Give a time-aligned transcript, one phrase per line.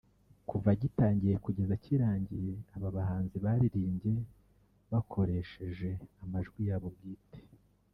[0.49, 4.13] kuva gitangiye kugeza kirangiye aba bahanzi baririmbye
[4.91, 5.89] bakoresheje
[6.23, 7.39] amajwi yabo bwite